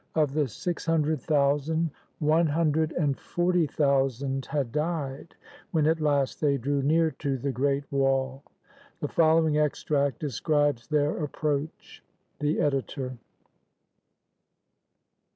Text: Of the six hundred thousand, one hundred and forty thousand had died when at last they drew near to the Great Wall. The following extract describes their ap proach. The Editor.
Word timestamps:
Of 0.15 0.33
the 0.33 0.47
six 0.47 0.83
hundred 0.87 1.21
thousand, 1.21 1.91
one 2.17 2.47
hundred 2.47 2.91
and 2.93 3.15
forty 3.19 3.67
thousand 3.67 4.47
had 4.47 4.71
died 4.71 5.35
when 5.69 5.85
at 5.85 6.01
last 6.01 6.41
they 6.41 6.57
drew 6.57 6.81
near 6.81 7.11
to 7.19 7.37
the 7.37 7.51
Great 7.51 7.83
Wall. 7.91 8.41
The 8.99 9.07
following 9.07 9.59
extract 9.59 10.17
describes 10.17 10.87
their 10.87 11.23
ap 11.23 11.33
proach. 11.33 11.99
The 12.39 12.59
Editor. 12.61 13.19